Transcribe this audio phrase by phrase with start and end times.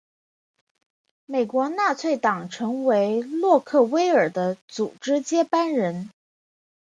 [1.27, 6.09] 美国纳粹党成为洛克威尔的组织接班人。